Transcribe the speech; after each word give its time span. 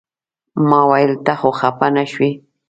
ما 0.69 0.79
ویل 0.89 1.11
ته 1.25 1.33
خو 1.39 1.49
خپه 1.59 1.87
نه 1.95 2.03
شوې. 2.11 2.31